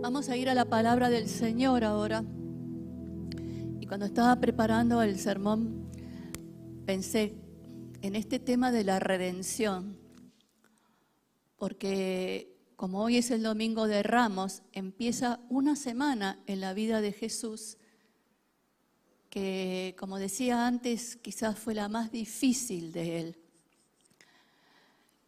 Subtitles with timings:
[0.00, 2.24] Vamos a ir a la palabra del Señor ahora.
[3.80, 5.90] Y cuando estaba preparando el sermón,
[6.86, 7.34] pensé
[8.00, 10.00] en este tema de la redención
[11.62, 17.12] porque como hoy es el domingo de Ramos, empieza una semana en la vida de
[17.12, 17.76] Jesús
[19.30, 23.38] que, como decía antes, quizás fue la más difícil de él.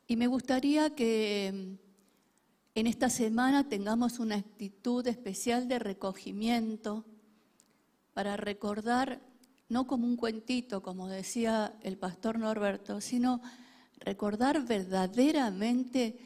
[0.09, 1.79] Y me gustaría que
[2.75, 7.05] en esta semana tengamos una actitud especial de recogimiento
[8.13, 9.21] para recordar,
[9.69, 13.41] no como un cuentito, como decía el pastor Norberto, sino
[14.05, 16.19] recordar verdaderamente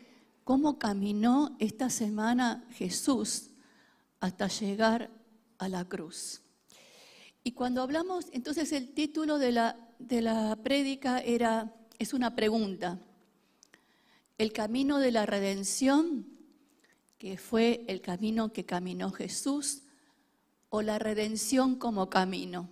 [0.43, 3.51] cómo caminó esta semana Jesús
[4.19, 5.11] hasta llegar
[5.59, 6.43] a la cruz.
[7.45, 12.99] Y cuando hablamos, entonces el título de la, de la prédica era, es una pregunta.
[14.39, 16.27] El camino de la redención,
[17.17, 19.83] que fue el camino que caminó Jesús,
[20.69, 22.69] o la redención como camino.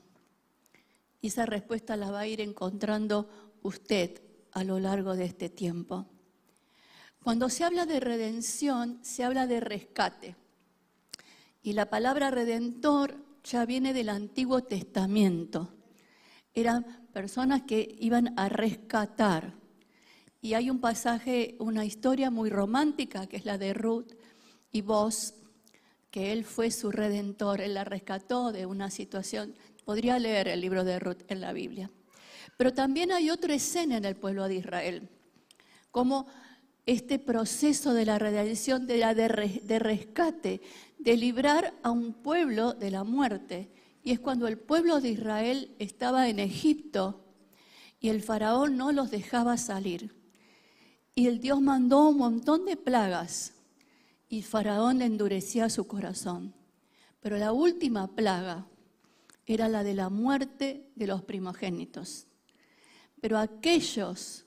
[1.20, 3.28] Y esa respuesta la va a ir encontrando
[3.62, 4.25] usted
[4.56, 6.06] a lo largo de este tiempo.
[7.22, 10.34] Cuando se habla de redención, se habla de rescate.
[11.62, 15.74] Y la palabra redentor ya viene del Antiguo Testamento.
[16.54, 19.52] Eran personas que iban a rescatar.
[20.40, 24.14] Y hay un pasaje, una historia muy romántica, que es la de Ruth
[24.72, 25.34] y vos,
[26.10, 29.54] que él fue su redentor, él la rescató de una situación.
[29.84, 31.90] Podría leer el libro de Ruth en la Biblia.
[32.56, 35.08] Pero también hay otra escena en el pueblo de Israel,
[35.90, 36.26] como
[36.86, 39.28] este proceso de la redención, de, la de,
[39.78, 40.60] rescate,
[40.98, 43.70] de librar a un pueblo de la muerte.
[44.04, 47.24] Y es cuando el pueblo de Israel estaba en Egipto
[47.98, 50.14] y el faraón no los dejaba salir.
[51.14, 53.54] Y el Dios mandó un montón de plagas
[54.28, 56.54] y faraón endurecía su corazón.
[57.20, 58.68] Pero la última plaga
[59.46, 62.26] era la de la muerte de los primogénitos.
[63.26, 64.44] Pero aquellos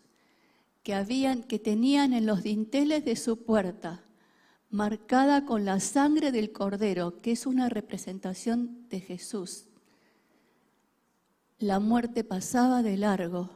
[0.84, 4.06] que que tenían en los dinteles de su puerta
[4.69, 9.66] marcada con la sangre del cordero, que es una representación de Jesús.
[11.57, 13.50] La muerte pasaba de largo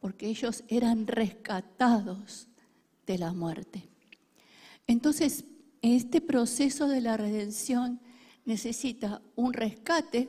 [0.00, 2.48] porque ellos eran rescatados
[3.06, 3.88] de la muerte.
[4.88, 5.44] Entonces,
[5.80, 8.00] este proceso de la redención
[8.44, 10.28] necesita un rescate,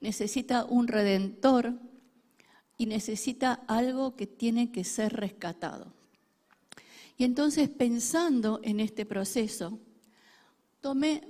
[0.00, 1.90] necesita un redentor,
[2.82, 5.92] y necesita algo que tiene que ser rescatado.
[7.16, 9.78] Y entonces pensando en este proceso,
[10.80, 11.22] tomé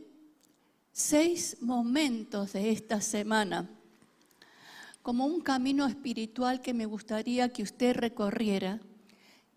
[0.92, 3.68] seis momentos de esta semana
[5.02, 8.80] como un camino espiritual que me gustaría que usted recorriera,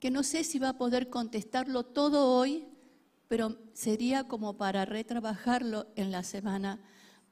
[0.02, 2.66] que no sé si va a poder contestarlo todo hoy,
[3.30, 6.78] pero sería como para retrabajarlo en la semana,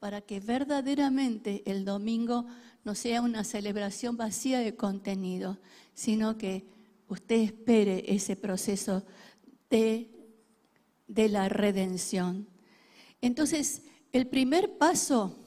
[0.04, 2.46] para que verdaderamente el domingo
[2.84, 5.62] no sea una celebración vacía de contenido,
[5.94, 6.66] sino que
[7.08, 9.06] usted espere ese proceso
[9.70, 10.10] de,
[11.08, 12.50] la redención.
[13.22, 15.40] Entonces, el primer paso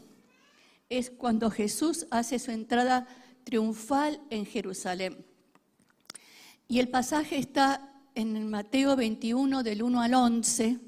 [0.88, 3.06] es cuando Jesús hace su entrada
[3.44, 5.22] triunfal en Jerusalén.
[6.66, 10.85] Y el pasaje está en Mateo 21 del 1 al 11.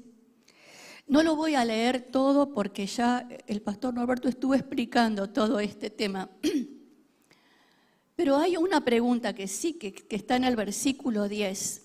[1.09, 5.89] No lo voy a leer todo porque ya el pastor Norberto estuvo explicando todo este
[5.89, 6.29] tema.
[8.15, 11.81] Pero hay una pregunta que sí, que, está en el versículo 10,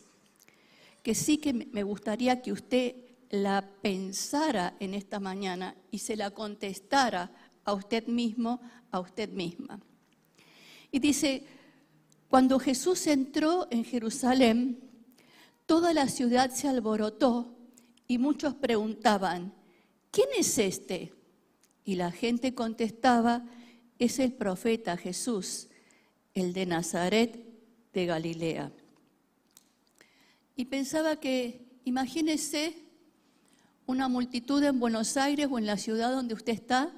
[1.02, 2.96] que sí que me gustaría que usted
[3.30, 7.30] la pensara en esta mañana y se la contestara
[7.64, 8.60] a usted mismo,
[8.90, 9.80] a usted misma.
[10.92, 11.46] Y dice,
[12.28, 14.80] cuando Jesús entró en Jerusalén,
[15.64, 17.53] toda la ciudad se alborotó
[18.06, 19.52] y muchos preguntaban,
[20.10, 21.12] ¿quién es este?
[21.84, 23.44] Y la gente contestaba,
[23.98, 25.68] es el profeta Jesús,
[26.34, 27.44] el de Nazaret
[27.92, 28.72] de Galilea.
[30.56, 32.74] Y pensaba que, imagínese
[33.86, 36.92] una multitud en Buenos Aires o en la ciudad donde usted está,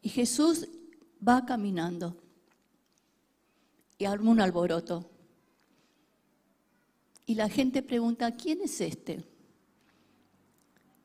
[0.00, 0.68] y Jesús
[1.26, 2.16] va caminando
[3.98, 5.08] y arma un alboroto.
[7.24, 9.24] Y la gente pregunta, ¿quién es este?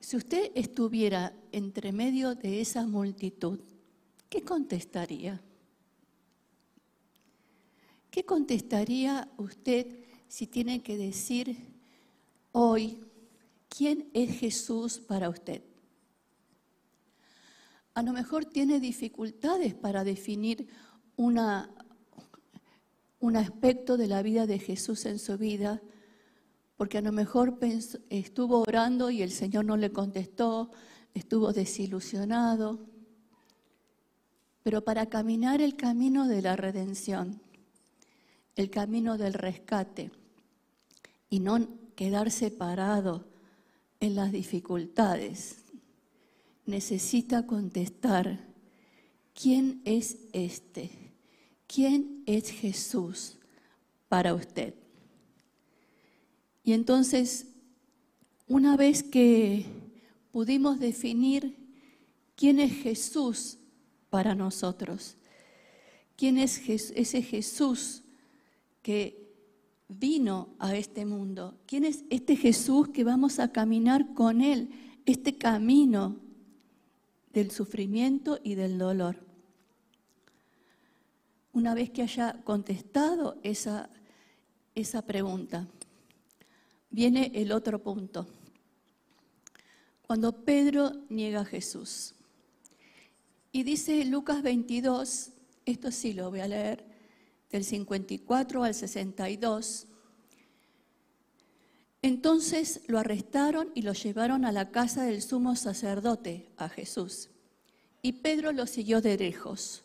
[0.07, 3.59] Si usted estuviera entre medio de esa multitud,
[4.29, 5.41] ¿qué contestaría?
[8.09, 9.85] ¿Qué contestaría usted
[10.29, 11.57] si tiene que decir
[12.53, 13.03] hoy
[13.67, 15.61] quién es Jesús para usted.
[17.93, 20.69] A lo mejor tiene dificultades para definir
[21.17, 21.37] un
[23.35, 25.81] aspecto de la vida de Jesús en su vida,
[26.77, 27.57] porque a lo mejor
[28.09, 30.71] estuvo orando y el Señor no le contestó,
[31.15, 32.79] estuvo desilusionado.
[34.61, 37.41] Pero para caminar el camino de la redención,
[38.55, 40.11] el camino del rescate
[41.29, 43.25] y no quedar separado
[43.99, 45.63] en las dificultades,
[46.67, 48.45] necesita contestar,
[49.33, 50.91] ¿quién es este?
[51.65, 53.37] ¿Quién es Jesús
[54.09, 54.75] para usted?
[56.67, 57.47] Y entonces,
[58.45, 59.65] una vez que
[60.33, 61.55] pudimos definir
[62.35, 63.57] quién es Jesús
[64.09, 65.15] para nosotros,
[66.17, 68.03] quién es ese Jesús
[68.81, 69.33] que
[69.87, 74.69] vino a este mundo, quién es este Jesús que vamos a caminar con Él,
[75.05, 76.17] este camino
[77.31, 79.25] del sufrimiento y del dolor.
[81.53, 83.89] Una vez que haya contestado esa,
[84.75, 85.65] esa pregunta,
[86.97, 88.25] viene el otro punto.
[90.01, 92.15] Cuando Pedro niega a Jesús.
[93.51, 95.29] Y dice Lucas 22,
[95.67, 96.83] esto sí lo voy a leer,
[97.51, 99.85] del 54 al 62.
[102.01, 107.29] Entonces lo arrestaron y lo llevaron a la casa del sumo sacerdote, a Jesús.
[108.01, 109.83] Y Pedro lo siguió de lejos.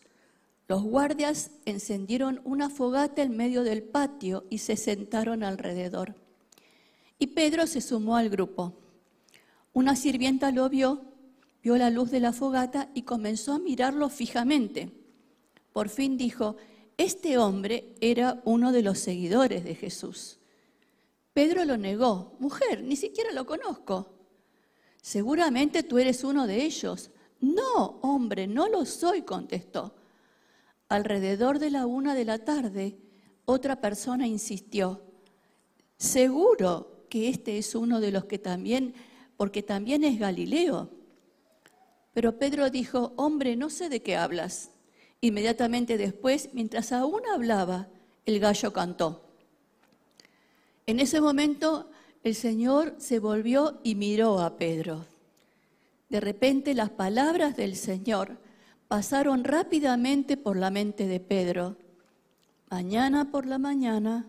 [0.67, 6.22] Los guardias encendieron una fogata en medio del patio y se sentaron alrededor.
[7.23, 8.73] Y Pedro se sumó al grupo.
[9.71, 11.05] Una sirvienta lo vio,
[11.61, 14.91] vio la luz de la fogata y comenzó a mirarlo fijamente.
[15.71, 16.57] Por fin dijo,
[16.97, 20.37] este hombre era uno de los seguidores de Jesús.
[21.31, 24.09] Pedro lo negó, mujer, ni siquiera lo conozco.
[25.01, 27.09] Seguramente tú eres uno de ellos.
[27.39, 29.95] No, hombre, no lo soy, contestó.
[30.89, 32.97] Alrededor de la una de la tarde,
[33.45, 35.01] otra persona insistió,
[35.95, 38.95] seguro que este es uno de los que también,
[39.37, 40.89] porque también es Galileo.
[42.11, 44.71] Pero Pedro dijo, hombre, no sé de qué hablas.
[45.21, 47.87] Inmediatamente después, mientras aún hablaba,
[48.25, 49.21] el gallo cantó.
[50.87, 51.87] En ese momento
[52.23, 55.05] el Señor se volvió y miró a Pedro.
[56.09, 58.39] De repente las palabras del Señor
[58.87, 61.77] pasaron rápidamente por la mente de Pedro.
[62.71, 64.25] Mañana por la mañana,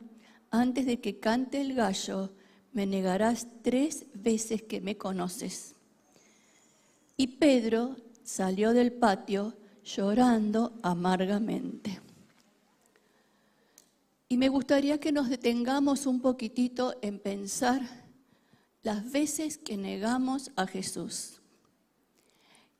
[0.50, 2.30] antes de que cante el gallo,
[2.74, 5.74] me negarás tres veces que me conoces.
[7.16, 9.54] Y Pedro salió del patio
[9.84, 12.00] llorando amargamente.
[14.28, 17.82] Y me gustaría que nos detengamos un poquitito en pensar
[18.82, 21.40] las veces que negamos a Jesús.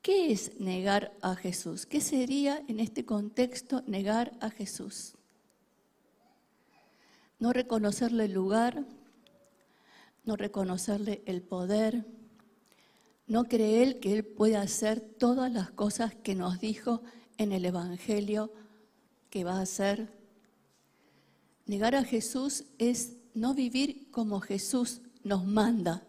[0.01, 1.85] ¿Qué es negar a Jesús?
[1.85, 5.15] ¿Qué sería en este contexto negar a Jesús?
[7.39, 8.85] No reconocerle el lugar,
[10.25, 12.05] no reconocerle el poder,
[13.27, 17.01] no creer que Él puede hacer todas las cosas que nos dijo
[17.37, 18.51] en el Evangelio
[19.29, 20.13] que va a hacer.
[21.65, 26.05] Negar a Jesús es no vivir como Jesús nos manda,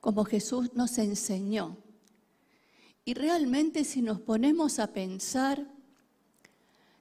[0.00, 1.76] como Jesús nos enseñó.
[3.04, 5.66] Y realmente si nos ponemos a pensar,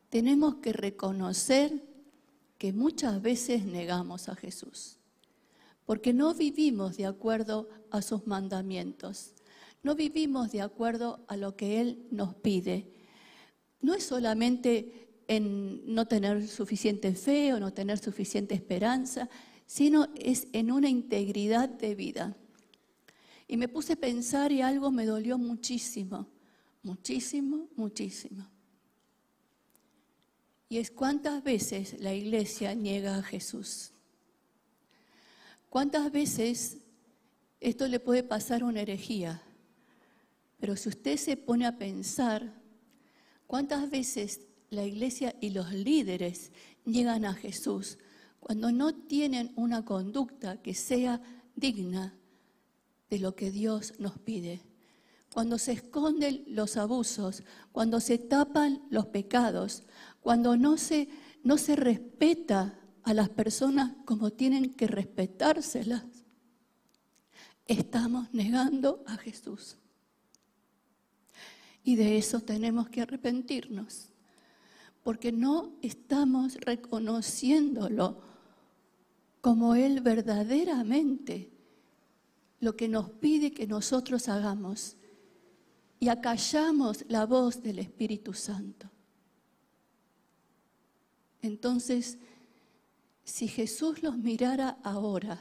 [0.09, 1.83] tenemos que reconocer
[2.57, 5.00] que muchas veces negamos a Jesús
[5.91, 9.33] porque no vivimos de acuerdo a sus mandamientos,
[9.83, 12.93] no vivimos de acuerdo a lo que Él nos pide.
[13.81, 19.27] No es solamente en no tener suficiente fe o no tener suficiente esperanza,
[19.65, 22.38] sino es en una integridad de vida.
[23.45, 26.29] Y me puse a pensar y algo me dolió muchísimo,
[26.83, 28.48] muchísimo, muchísimo.
[30.69, 33.90] Y es cuántas veces la iglesia niega a Jesús.
[35.71, 36.79] ¿Cuántas veces
[37.61, 39.41] esto le puede pasar a una herejía?
[40.59, 42.61] Pero si usted se pone a pensar,
[43.47, 46.51] ¿cuántas veces la iglesia y los líderes
[46.83, 47.99] llegan a Jesús
[48.41, 51.21] cuando no tienen una conducta que sea
[51.55, 52.19] digna
[53.09, 54.59] de lo que Dios nos pide?
[55.33, 59.83] Cuando se esconden los abusos, cuando se tapan los pecados,
[60.19, 61.07] cuando no se,
[61.45, 66.03] no se respeta a las personas como tienen que respetárselas,
[67.65, 69.77] estamos negando a Jesús.
[71.84, 74.10] Y de eso tenemos que arrepentirnos,
[75.03, 78.22] porque no estamos reconociéndolo
[79.41, 81.51] como Él verdaderamente
[82.60, 84.96] lo que nos pide que nosotros hagamos
[86.00, 88.89] y acallamos la voz del Espíritu Santo.
[91.41, 92.20] Entonces,
[93.23, 95.39] si Jesús los mirara ahora,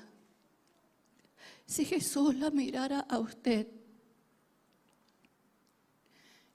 [1.67, 3.69] si Jesús la mirara a usted,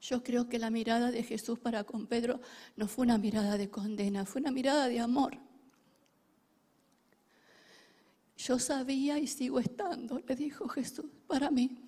[0.01, 2.39] yo creo que la mirada de Jesús para con Pedro
[2.75, 5.38] no fue una mirada de condena, fue una mirada de amor.
[8.38, 11.82] Yo sabía y sigo estando, le dijo Jesús, para mí.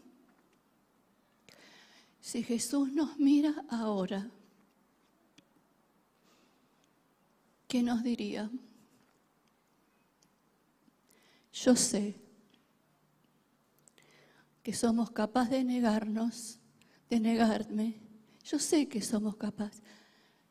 [2.20, 4.32] Si Jesús nos mira ahora,
[7.68, 8.50] ¿qué nos diría?
[11.64, 12.16] Yo sé
[14.62, 16.60] que somos capaces de negarnos,
[17.10, 17.96] de negarme.
[18.44, 19.82] Yo sé que somos capaces,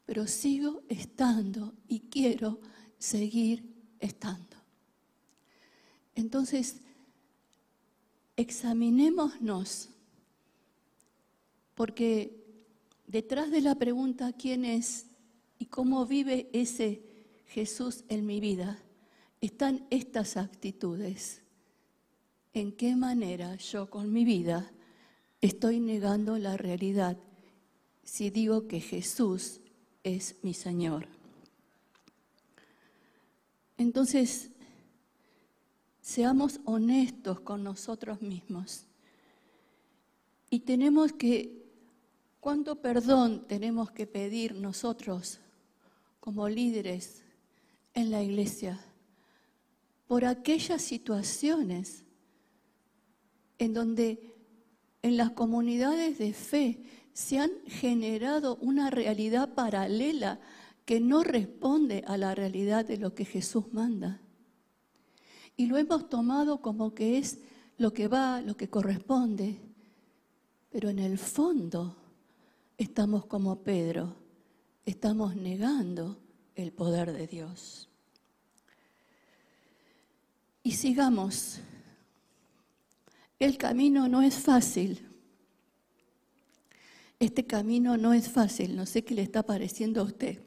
[0.05, 2.61] pero sigo estando y quiero
[2.99, 3.63] seguir
[4.01, 4.57] estando.
[6.15, 6.79] Entonces,
[8.37, 9.91] examinémonos,
[11.75, 12.43] porque
[13.07, 15.07] detrás de la pregunta quién es
[15.59, 17.03] y cómo vive ese
[17.47, 18.83] Jesús en mi vida,
[19.47, 21.41] están estas actitudes.
[22.53, 24.71] ¿En qué manera yo con mi vida
[25.41, 27.17] estoy negando la realidad
[28.03, 29.61] si digo que Jesús
[30.03, 31.07] es mi Señor?
[33.79, 34.51] Entonces,
[36.01, 38.87] seamos honestos con nosotros mismos.
[40.51, 41.63] Y tenemos que,
[42.41, 45.39] ¿cuánto perdón tenemos que pedir nosotros
[46.19, 47.23] como líderes
[47.95, 48.81] en la iglesia
[50.07, 52.05] por aquellas situaciones
[53.59, 54.35] en donde
[55.03, 56.83] en las comunidades de fe
[57.13, 60.41] se han generado una realidad paralela
[60.85, 64.21] que no responde a la realidad de lo que Jesús manda?
[65.57, 67.39] y lo hemos tomado como que es
[67.79, 69.61] lo que va, lo que corresponde.
[70.71, 71.97] Pero en el fondo
[72.77, 74.15] estamos como Pedro,
[74.85, 76.19] estamos negando
[76.55, 77.89] el poder de Dios.
[80.67, 81.61] Y sigamos.
[83.39, 85.01] El camino no es fácil.
[87.21, 90.41] Este camino no es fácil, no sé qué le está pareciendo a usted,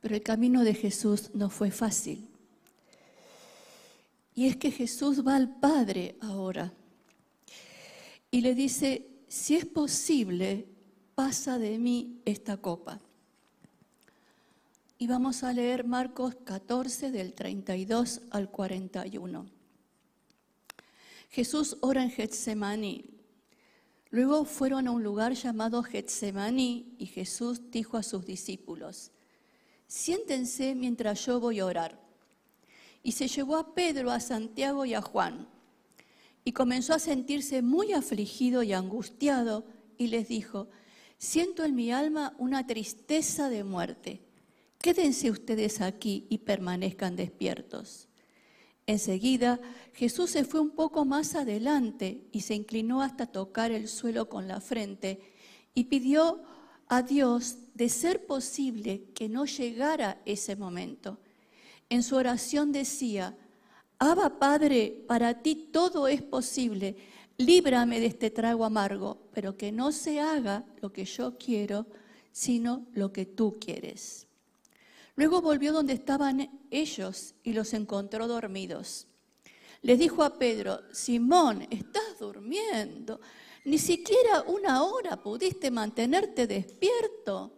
[0.00, 2.28] pero el camino de Jesús no fue fácil.
[4.34, 6.72] Y es que Jesús va al Padre ahora
[8.32, 10.66] y le dice, si es posible,
[11.14, 13.00] pasa de mí esta copa.
[15.00, 19.46] Y vamos a leer Marcos 14 del 32 al 41.
[21.30, 23.04] Jesús ora en Getsemaní.
[24.10, 29.12] Luego fueron a un lugar llamado Getsemaní y Jesús dijo a sus discípulos,
[29.86, 32.00] siéntense mientras yo voy a orar
[33.04, 35.46] y se llevó a Pedro, a Santiago y a Juan.
[36.42, 39.64] Y comenzó a sentirse muy afligido y angustiado
[39.96, 40.66] y les dijo,
[41.18, 44.27] siento en mi alma una tristeza de muerte.
[44.80, 48.08] Quédense ustedes aquí y permanezcan despiertos.
[48.86, 49.60] Enseguida
[49.92, 54.48] Jesús se fue un poco más adelante y se inclinó hasta tocar el suelo con
[54.48, 55.20] la frente
[55.74, 56.42] y pidió
[56.86, 61.18] a Dios de ser posible que no llegara ese momento
[61.90, 63.36] en su oración decía,
[63.98, 66.96] Abba Padre, para ti todo es posible,
[67.38, 71.86] líbrame de este trago amargo, pero que no se haga lo que yo quiero,
[72.30, 74.27] sino lo que tú quieres.
[75.18, 79.08] Luego volvió donde estaban ellos y los encontró dormidos.
[79.82, 83.20] Les dijo a Pedro, Simón, estás durmiendo,
[83.64, 87.52] ni siquiera una hora pudiste mantenerte despierto.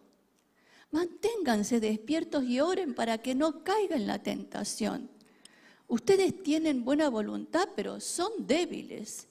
[0.91, 5.11] Manténganse despiertos y oren para que no caiga en la tentación.
[5.87, 9.29] Ustedes tienen buena voluntad, pero son débiles.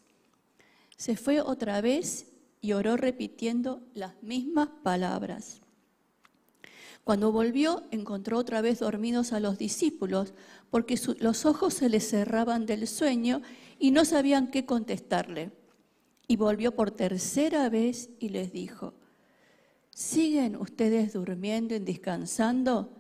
[0.97, 2.27] Se fue otra vez
[2.61, 5.61] y oró repitiendo las mismas palabras.
[7.03, 10.33] Cuando volvió, encontró otra vez dormidos a los discípulos,
[10.69, 13.41] porque los ojos se les cerraban del sueño
[13.79, 15.51] y no sabían qué contestarle.
[16.27, 18.93] Y volvió por tercera vez y les dijo,
[19.89, 22.95] ¿Siguen ustedes durmiendo y descansando?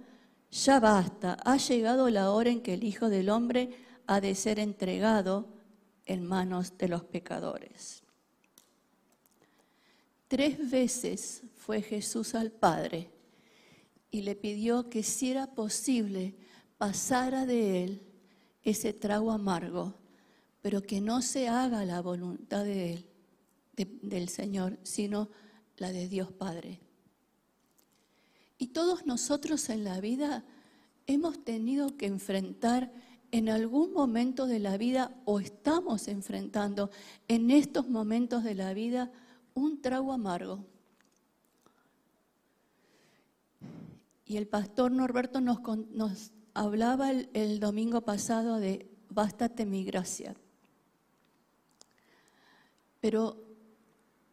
[0.51, 3.69] Ya basta, ha llegado la hora en que el Hijo del Hombre
[4.07, 5.47] ha de ser entregado
[6.05, 8.01] en manos de los pecadores.
[10.27, 13.11] Tres veces fue Jesús al Padre
[14.11, 16.35] y le pidió que si era posible
[16.77, 18.01] pasara de él
[18.63, 19.95] ese trago amargo,
[20.61, 23.05] pero que no se haga la voluntad de él,
[24.01, 25.29] del Señor, sino
[25.77, 26.79] la de Dios Padre.
[28.57, 30.43] Y todos nosotros en la vida
[31.07, 32.91] hemos tenido que enfrentar
[33.31, 36.89] en algún momento de la vida o estamos enfrentando
[37.27, 39.11] en estos momentos de la vida
[39.53, 40.65] un trago amargo.
[44.29, 45.59] Y el pastor Norberto nos,
[45.89, 50.35] nos hablaba el, el domingo pasado de bástate mi gracia.
[52.99, 53.43] Pero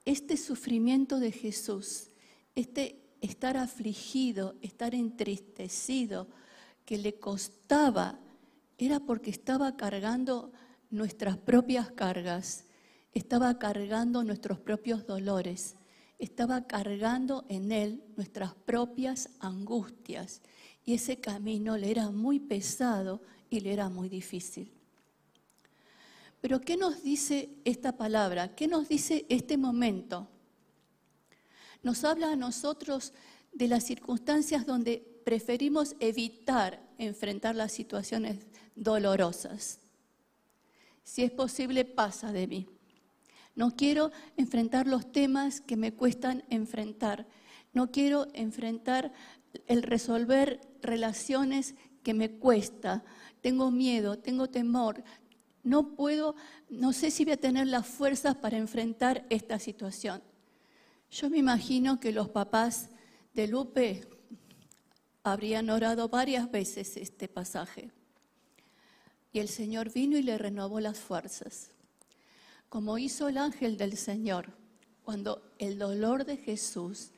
[0.04, 2.10] este sufrimiento de Jesús,
[2.54, 6.28] este estar afligido, estar entristecido,
[6.84, 8.18] que le costaba,
[8.76, 10.52] era porque estaba cargando
[10.90, 12.66] nuestras propias cargas,
[13.14, 15.74] estaba cargando nuestros propios dolores,
[16.18, 20.40] estaba cargando en él nuestras propias angustias.
[20.84, 23.20] Y ese camino le era muy pesado
[23.50, 24.72] y le era muy difícil.
[26.40, 28.54] Pero ¿qué nos dice esta palabra?
[28.54, 30.28] ¿Qué nos dice este momento?
[31.82, 33.12] Nos habla a nosotros
[33.52, 38.38] de las circunstancias donde preferimos evitar enfrentar las situaciones
[38.74, 39.80] dolorosas.
[41.02, 42.75] Si es posible, pasa de mí.
[43.56, 47.26] No quiero enfrentar los temas que me cuestan enfrentar.
[47.72, 49.12] No quiero enfrentar
[49.66, 53.02] el resolver relaciones que me cuesta.
[53.40, 55.02] Tengo miedo, tengo temor.
[55.64, 56.36] No puedo,
[56.68, 60.22] no sé si voy a tener las fuerzas para enfrentar esta situación.
[61.10, 62.90] Yo me imagino que los papás
[63.34, 64.06] de Lupe
[65.22, 67.90] habrían orado varias veces este pasaje.
[69.32, 71.72] Y el Señor vino y le renovó las fuerzas,
[72.68, 74.52] como hizo el ángel del Señor
[75.04, 77.10] cuando el dolor de Jesús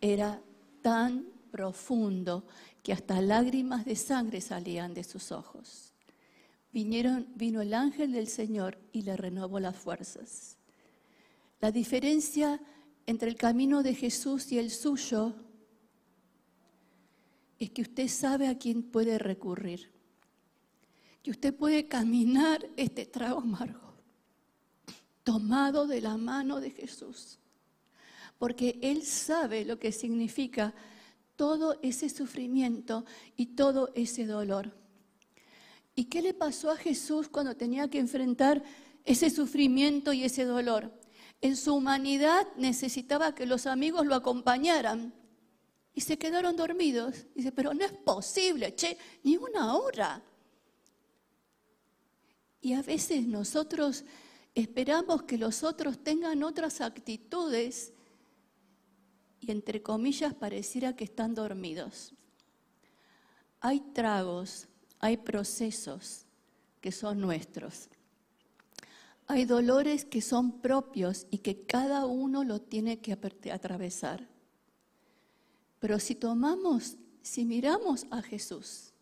[0.00, 0.42] era
[0.82, 2.46] tan profundo
[2.82, 5.92] que hasta lágrimas de sangre salían de sus ojos.
[6.72, 10.56] Vino el ángel del Señor y le renovó las fuerzas.
[11.60, 12.60] La diferencia
[13.06, 15.34] entre el camino de Jesús y el suyo
[17.58, 19.90] es que usted sabe a quién puede recurrir,
[21.22, 23.89] que usted puede caminar este trago amargo,
[25.30, 27.38] tomado de la mano de Jesús,
[28.36, 30.74] porque Él sabe lo que significa
[31.36, 33.04] todo ese sufrimiento
[33.36, 34.74] y todo ese dolor.
[35.94, 38.64] ¿Y qué le pasó a Jesús cuando tenía que enfrentar
[39.04, 40.92] ese sufrimiento y ese dolor?
[41.40, 45.14] En su humanidad necesitaba que los amigos lo acompañaran.
[45.94, 47.26] Y se quedaron dormidos.
[47.36, 50.22] Dice, pero no es posible, che, ni una hora.
[52.60, 54.04] Y a veces nosotros
[54.54, 57.92] esperamos que los otros tengan otras actitudes
[59.40, 62.12] y entre comillas pareciera que están dormidos.
[63.60, 66.26] Hay tragos, hay procesos
[66.80, 67.88] que son nuestros.
[69.26, 73.12] Hay dolores que son propios y que cada uno lo tiene que
[73.52, 74.28] atravesar.
[75.78, 78.92] Pero si tomamos, si miramos a Jesús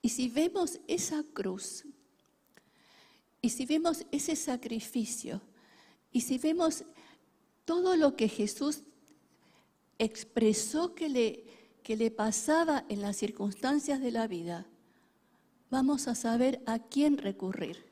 [0.00, 1.84] y si vemos esa cruz
[3.42, 5.40] y si vemos ese sacrificio
[6.12, 6.84] y si vemos
[7.64, 8.82] todo lo que Jesús
[9.98, 11.44] expresó que le,
[11.82, 14.66] que le pasaba en las circunstancias de la vida,
[15.70, 17.84] vamos a saber a quién recurrir.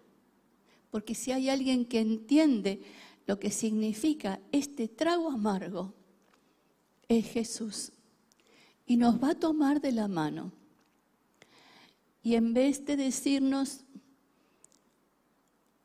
[0.93, 2.83] Porque si hay alguien que entiende
[3.27, 5.95] lo que significa este trago amargo,
[7.09, 7.93] es Jesús.
[8.87, 10.53] Y nos va a tomar de la mano.
[12.23, 13.85] Y en vez de decirnos,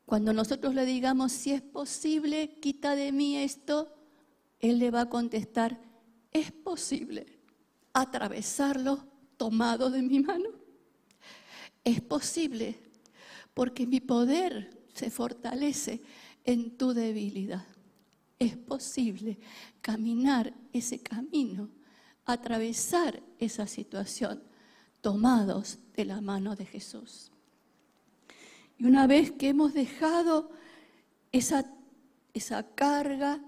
[0.06, 3.92] cuando nosotros le digamos, si es posible, quita de mí esto,
[4.60, 5.80] Él le va a contestar,
[6.30, 7.26] es posible
[7.92, 9.04] atravesarlo
[9.36, 10.50] tomado de mi mano.
[11.82, 12.78] Es posible,
[13.52, 16.02] porque mi poder se fortalece
[16.44, 17.66] en tu debilidad.
[18.38, 19.38] Es posible
[19.80, 21.68] caminar ese camino,
[22.24, 24.42] atravesar esa situación,
[25.00, 27.32] tomados de la mano de Jesús.
[28.78, 30.50] Y una vez que hemos dejado
[31.32, 31.72] esa,
[32.34, 33.40] esa carga,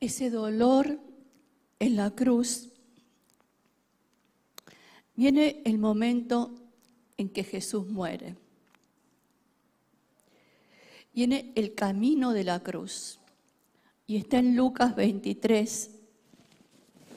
[0.00, 1.00] ese dolor
[1.78, 2.70] en la cruz,
[5.16, 6.54] viene el momento
[7.16, 8.36] en que Jesús muere
[11.14, 13.18] viene el camino de la cruz.
[14.06, 15.90] Y está en Lucas 23,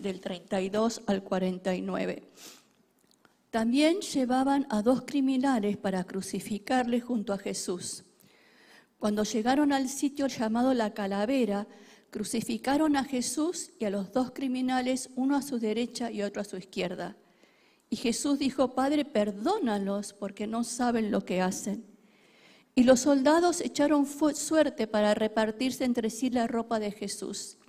[0.02, 2.24] del 32 al 49.
[3.54, 8.04] También llevaban a dos criminales para crucificarles junto a Jesús.
[8.98, 11.68] Cuando llegaron al sitio llamado la calavera,
[12.10, 16.46] crucificaron a Jesús y a los dos criminales, uno a su derecha y otro a
[16.46, 17.16] su izquierda.
[17.92, 21.86] Y Jesús dijo, Padre, perdónalos porque no saben lo que hacen.
[22.74, 27.60] Y los soldados echaron suerte para repartirse entre sí la ropa de Jesús.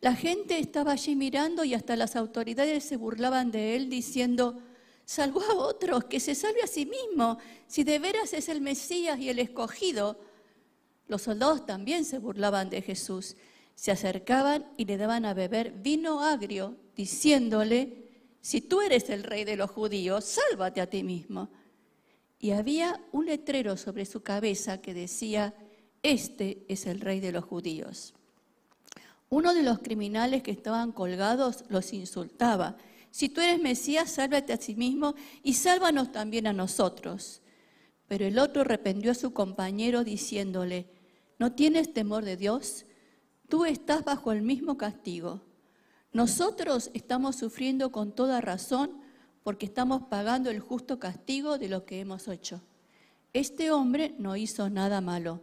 [0.00, 4.60] La gente estaba allí mirando y hasta las autoridades se burlaban de él diciendo,
[5.06, 9.18] salvó a otros, que se salve a sí mismo, si de veras es el Mesías
[9.18, 10.20] y el escogido.
[11.06, 13.36] Los soldados también se burlaban de Jesús,
[13.74, 18.04] se acercaban y le daban a beber vino agrio, diciéndole,
[18.40, 21.48] si tú eres el rey de los judíos, sálvate a ti mismo.
[22.38, 25.54] Y había un letrero sobre su cabeza que decía,
[26.02, 28.14] este es el rey de los judíos.
[29.28, 32.76] Uno de los criminales que estaban colgados los insultaba.
[33.16, 37.40] Si tú eres Mesías, sálvate a sí mismo y sálvanos también a nosotros.
[38.08, 40.90] Pero el otro reprendió a su compañero diciéndole,
[41.38, 42.84] ¿no tienes temor de Dios?
[43.48, 45.40] Tú estás bajo el mismo castigo.
[46.12, 49.00] Nosotros estamos sufriendo con toda razón
[49.42, 52.60] porque estamos pagando el justo castigo de lo que hemos hecho.
[53.32, 55.42] Este hombre no hizo nada malo.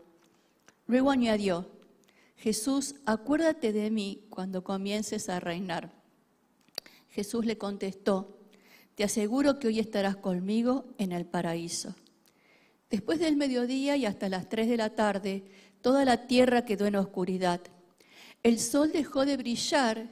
[0.86, 1.72] Luego añadió,
[2.36, 6.03] Jesús, acuérdate de mí cuando comiences a reinar.
[7.14, 8.40] Jesús le contestó,
[8.96, 11.94] te aseguro que hoy estarás conmigo en el paraíso.
[12.90, 15.44] Después del mediodía y hasta las tres de la tarde,
[15.82, 17.62] toda la tierra quedó en oscuridad.
[18.42, 20.10] El sol dejó de brillar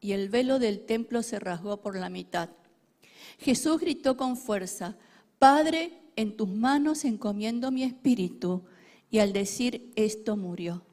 [0.00, 2.50] y el velo del templo se rasgó por la mitad.
[3.38, 4.98] Jesús gritó con fuerza,
[5.38, 8.64] Padre, en tus manos encomiendo mi espíritu.
[9.10, 10.84] Y al decir esto murió.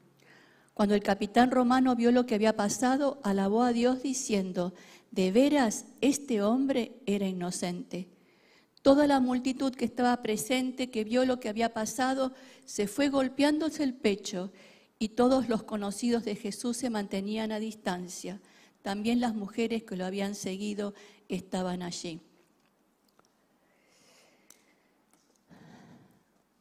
[0.73, 4.73] Cuando el capitán romano vio lo que había pasado, alabó a Dios diciendo,
[5.12, 8.08] de veras, este hombre era inocente.
[8.82, 12.34] Toda la multitud que estaba presente, que vio lo que había pasado,
[12.65, 14.52] se fue golpeándose el pecho
[14.97, 18.41] y todos los conocidos de Jesús se mantenían a distancia.
[18.82, 20.93] También las mujeres que lo habían seguido
[21.30, 22.21] estaban allí.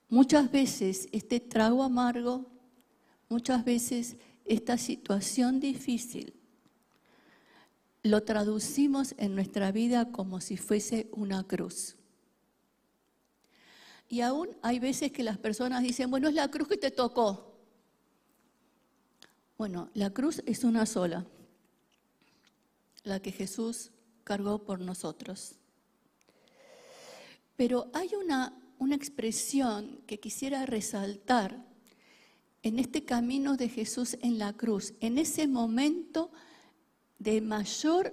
[0.09, 2.51] Muchas veces este trago amargo
[3.31, 6.35] Muchas veces esta situación difícil
[8.03, 11.97] lo traducimos en nuestra vida como si fuese una cruz.
[14.09, 17.55] Y aún hay veces que las personas dicen, bueno, es la cruz que te tocó.
[19.57, 21.27] Bueno, la cruz es una sola,
[23.05, 23.91] la que Jesús
[24.25, 25.57] cargó por nosotros.
[27.57, 31.65] Pero hay una, una expresión que quisiera resaltar
[32.63, 36.33] en este camino de Jesús en la cruz, en ese momento
[37.21, 38.13] de mayor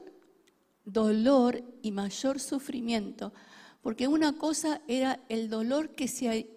[0.85, 3.33] dolor y mayor sufrimiento,
[3.81, 6.49] porque una cosa era el dolor que se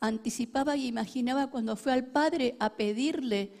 [0.00, 3.52] anticipaba y imaginaba cuando fue al Padre a pedirle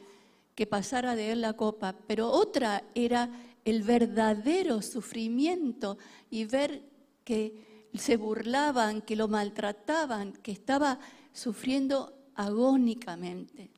[0.54, 3.30] que pasara de él la copa, pero otra era
[3.64, 5.98] el verdadero sufrimiento
[6.30, 6.82] y ver
[7.24, 10.98] que se burlaban, que lo maltrataban, que estaba
[11.32, 13.70] sufriendo agónicamente.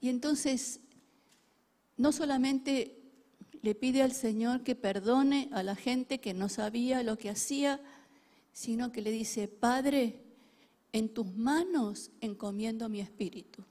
[0.00, 0.80] Y entonces,
[1.96, 2.95] no solamente
[3.66, 7.80] le pide al Señor que perdone a la gente que no sabía lo que hacía,
[8.52, 10.22] sino que le dice, Padre,
[10.92, 13.64] en tus manos encomiendo mi espíritu.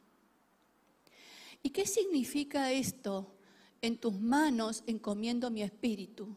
[1.63, 3.37] ¿Y qué significa esto?
[3.81, 6.35] En tus manos encomiendo mi espíritu.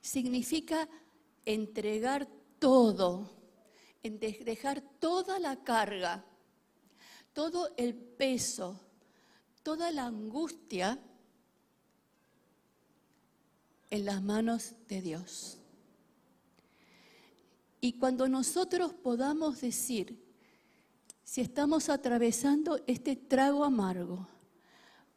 [0.00, 0.88] Significa
[1.44, 2.26] entregar
[2.58, 3.36] todo
[4.02, 6.24] dejar toda la carga,
[7.34, 8.80] todo el peso,
[9.62, 10.98] toda la angustia
[13.90, 15.58] en las manos de Dios.
[17.80, 20.22] Y cuando nosotros podamos decir,
[21.24, 24.26] si estamos atravesando este trago amargo,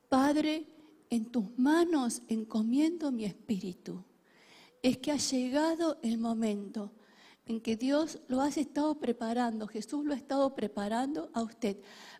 [0.09, 0.67] Padre,
[1.09, 4.03] en tus manos encomiendo mi espíritu,
[4.81, 6.91] es que ha llegado el momento
[7.45, 11.77] en que Dios lo ha estado preparando, Jesús lo ha estado preparando a usted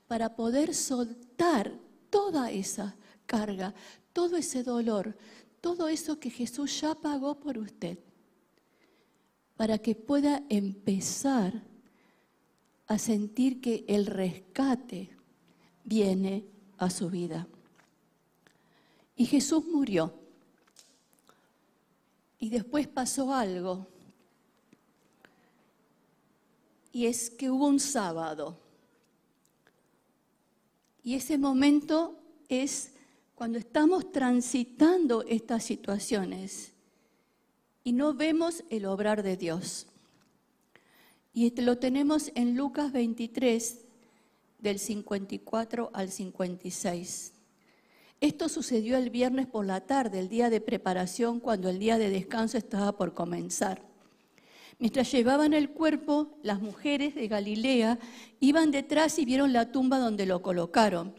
[0.08, 1.74] para poder soltar
[2.10, 3.74] toda esa carga,
[4.12, 5.16] todo ese dolor,
[5.64, 7.98] todo eso que Jesús ya pagó por usted,
[9.56, 11.64] para que pueda empezar
[12.86, 15.16] a sentir que el rescate
[15.86, 16.44] viene
[16.78, 17.48] a su vida.
[19.16, 20.14] Y Jesús murió.
[22.40, 23.88] Y después pasó algo
[26.92, 28.60] y es que hubo un sábado.
[31.04, 32.92] Y ese momento es
[33.36, 36.74] cuando estamos transitando estas situaciones
[37.84, 39.88] y no vemos el obrar de Dios.
[41.34, 43.80] Y este lo tenemos en Lucas 23,
[44.60, 47.34] del 54 al 56.
[48.22, 52.10] Esto sucedió el viernes por la tarde, el día de preparación, cuando el día de
[52.10, 53.82] descanso estaba por comenzar.
[54.80, 58.00] Mientras llevaban el cuerpo, las mujeres de Galilea
[58.40, 61.14] iban detrás y vieron la tumba donde lo colocaron.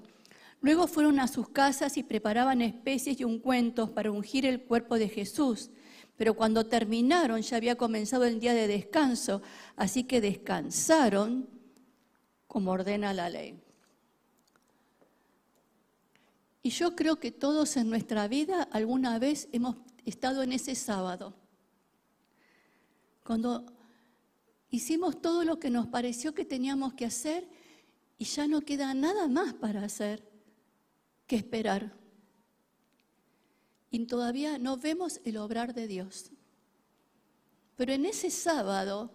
[0.64, 5.11] Luego fueron a sus casas y preparaban especies y ungüentos para ungir el cuerpo de
[5.11, 5.68] Jesús.
[6.16, 9.42] Pero cuando terminaron ya había comenzado el día de descanso,
[9.77, 11.50] así que descansaron
[12.46, 13.61] como ordena la ley.
[16.62, 21.35] Y yo creo que todos en nuestra vida alguna vez hemos estado en ese sábado,
[23.22, 23.66] cuando
[24.70, 27.46] hicimos todo lo que nos pareció que teníamos que hacer
[28.16, 30.33] y ya no queda nada más para hacer
[31.27, 31.93] que esperar.
[33.91, 36.31] Y todavía no vemos el obrar de Dios.
[37.77, 39.11] Pero en ese sábado,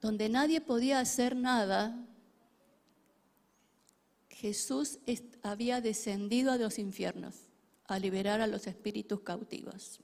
[0.00, 2.06] donde nadie podía hacer nada,
[4.28, 4.98] Jesús
[5.42, 7.50] había descendido a los infiernos
[7.84, 10.00] a liberar a los espíritus cautivos.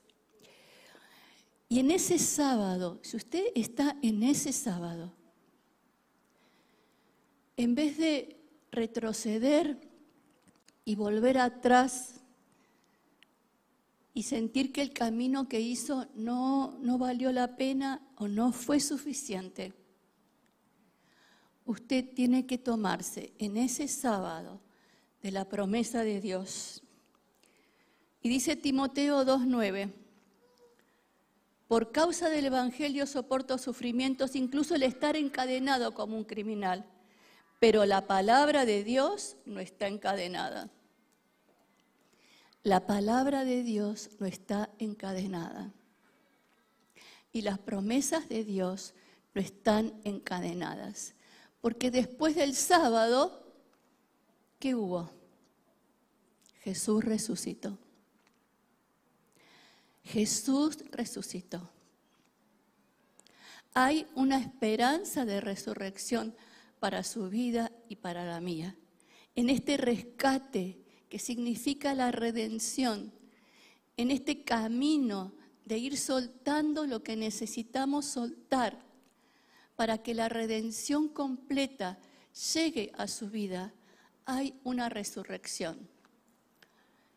[1.69, 5.13] Y en ese sábado, si usted está en ese sábado,
[7.55, 8.37] en vez de
[8.71, 9.86] retroceder
[10.87, 12.21] y volver atrás
[14.13, 18.79] y sentir que el camino que hizo no, no valió la pena o no fue
[18.79, 19.73] suficiente,
[21.65, 24.61] usted tiene que tomarse en ese sábado
[25.21, 26.81] de la promesa de Dios.
[28.21, 29.91] Y dice Timoteo 2.9,
[31.67, 36.85] por causa del Evangelio soporto sufrimientos, incluso el estar encadenado como un criminal,
[37.59, 40.71] pero la palabra de Dios no está encadenada.
[42.67, 45.71] La palabra de Dios no está encadenada.
[47.31, 48.93] Y las promesas de Dios
[49.33, 51.15] no están encadenadas.
[51.61, 53.55] Porque después del sábado,
[54.59, 55.09] ¿qué hubo?
[56.59, 57.77] Jesús resucitó.
[60.03, 61.69] Jesús resucitó.
[63.75, 66.35] Hay una esperanza de resurrección
[66.81, 68.75] para su vida y para la mía.
[69.35, 73.11] En este rescate que significa la redención,
[73.95, 75.33] en este camino
[75.65, 78.79] de ir soltando lo que necesitamos soltar
[79.75, 81.99] para que la redención completa
[82.53, 83.73] llegue a su vida,
[84.25, 85.89] hay una resurrección.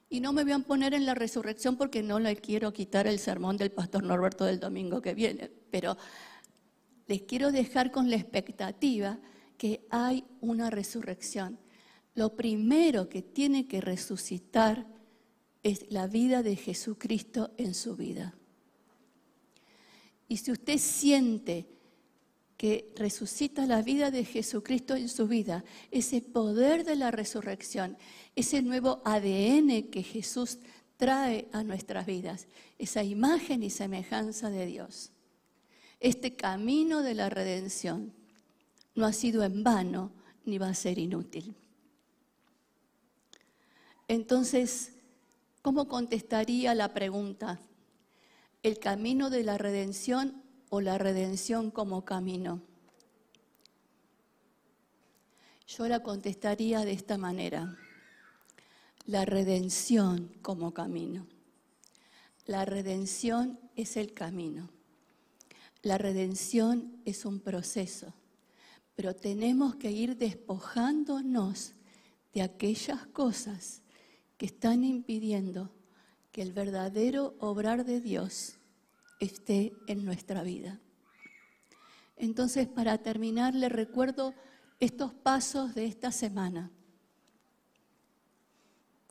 [0.08, 3.18] Y no me voy a poner en la resurrección porque no le quiero quitar el
[3.18, 5.96] sermón del pastor Norberto del domingo que viene, pero
[7.06, 9.18] les quiero dejar con la expectativa
[9.56, 11.58] que hay una resurrección.
[12.20, 14.86] Lo primero que tiene que resucitar
[15.62, 18.34] es la vida de Jesucristo en su vida.
[20.28, 21.66] Y si usted siente
[22.58, 27.96] que resucita la vida de Jesucristo en su vida, ese poder de la resurrección,
[28.36, 30.58] ese nuevo ADN que Jesús
[30.98, 35.10] trae a nuestras vidas, esa imagen y semejanza de Dios.
[36.00, 38.12] Este camino de la redención
[38.94, 40.12] no ha sido en vano
[40.44, 41.56] ni va a ser inútil.
[44.10, 44.90] Entonces,
[45.62, 47.60] ¿cómo contestaría la pregunta?
[48.64, 52.60] ¿El camino de la redención o la redención como camino?
[55.68, 57.78] Yo la contestaría de esta manera.
[59.06, 61.28] La redención como camino.
[62.46, 64.70] La redención es el camino.
[65.82, 68.12] La redención es un proceso,
[68.96, 71.74] pero tenemos que ir despojándonos
[72.34, 73.79] de aquellas cosas
[74.40, 75.70] que están impidiendo
[76.32, 78.56] que el verdadero obrar de Dios
[79.18, 80.80] esté en nuestra vida.
[82.16, 84.32] Entonces, para terminar, le recuerdo
[84.78, 86.70] estos pasos de esta semana.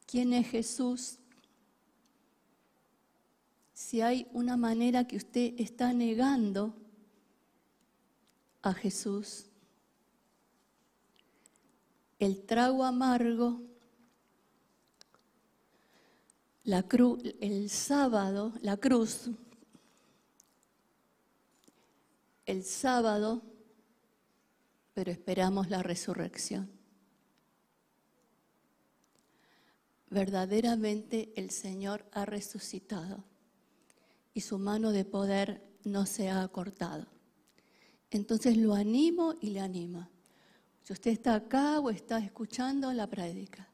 [0.07, 1.19] ¿Quién es Jesús?
[3.75, 6.75] Si hay una manera que usted está negando
[8.63, 9.45] a Jesús,
[12.17, 13.68] el trago amargo,
[16.69, 19.31] la cruz, el sábado, la cruz,
[22.45, 23.41] el sábado,
[24.93, 26.69] pero esperamos la resurrección.
[30.11, 33.23] Verdaderamente el Señor ha resucitado
[34.35, 37.07] y su mano de poder no se ha cortado.
[38.11, 40.07] Entonces lo animo y le anima.
[40.83, 43.67] Si usted está acá o está escuchando la prédica,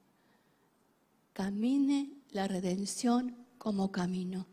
[1.34, 4.45] camine la redención como camino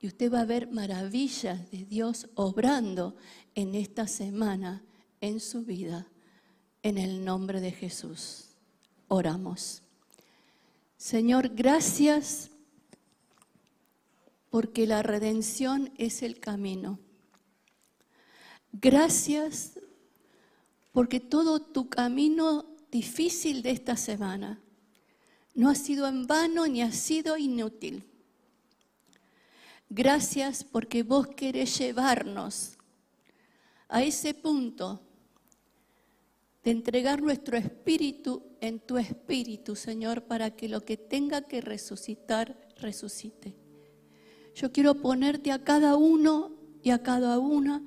[0.00, 3.16] y usted va a ver maravillas de Dios obrando
[3.56, 4.84] en esta semana
[5.20, 6.06] en su vida,
[6.84, 8.50] en el nombre de Jesús.
[9.08, 9.82] Oramos.
[10.96, 12.50] Señor, gracias
[14.48, 17.00] porque la redención es el camino.
[18.72, 19.80] Gracias
[20.92, 24.60] porque todo tu camino difícil de esta semana
[25.54, 28.04] no ha sido en vano ni ha sido inútil.
[29.88, 32.78] Gracias porque vos querés llevarnos
[33.88, 35.00] a ese punto
[36.62, 42.68] de entregar nuestro espíritu en tu espíritu, Señor, para que lo que tenga que resucitar,
[42.76, 43.56] resucite.
[44.54, 47.82] Yo quiero ponerte a cada uno y a cada una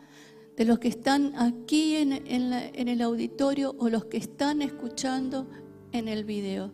[0.56, 5.48] de los que están aquí en, el auditorio o los que están escuchando
[5.92, 6.72] en el video,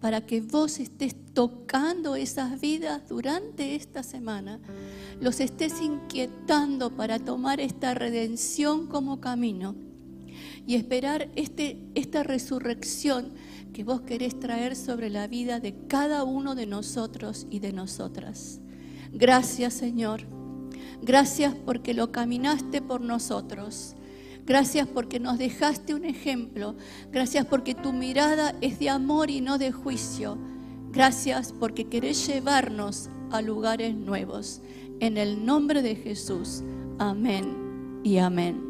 [0.00, 4.58] para que vos estés tocando esas vidas durante esta semana,
[5.20, 9.74] los estés inquietando para tomar esta redención como camino
[10.66, 13.32] y esperar este, esta resurrección
[13.72, 18.60] que vos querés traer sobre la vida de cada uno de nosotros y de nosotras.
[19.12, 20.22] Gracias Señor.
[21.02, 23.94] Gracias porque lo caminaste por nosotros.
[24.50, 26.74] Gracias porque nos dejaste un ejemplo.
[27.12, 30.36] Gracias porque tu mirada es de amor y no de juicio.
[30.90, 34.60] Gracias porque querés llevarnos a lugares nuevos.
[34.98, 36.64] En el nombre de Jesús.
[36.98, 38.69] Amén y amén.